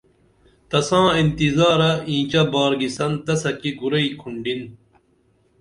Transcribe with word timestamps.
تساں 0.69 1.07
انتظارہ 1.19 1.91
اینچہ 2.09 2.41
بارگِسن 2.51 3.11
تسہ 3.25 3.51
کی 3.59 3.71
کُرئی 3.79 4.07
کُھنڈِن 4.19 4.61